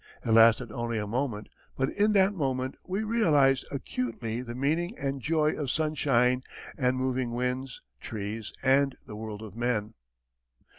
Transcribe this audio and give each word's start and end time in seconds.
It 0.25 0.31
lasted 0.31 0.71
only 0.71 0.97
a 0.97 1.05
moment, 1.05 1.47
but 1.77 1.89
in 1.91 2.13
that 2.13 2.33
moment 2.33 2.73
we 2.87 3.03
realized 3.03 3.67
acutely 3.69 4.41
the 4.41 4.55
meaning 4.55 4.97
and 4.97 5.21
joy 5.21 5.51
of 5.51 5.69
sunshine 5.69 6.41
and 6.75 6.97
moving 6.97 7.33
winds, 7.35 7.83
trees, 7.99 8.51
and 8.63 8.97
the 9.05 9.15
world 9.15 9.43
of 9.43 9.55
men. 9.55 9.93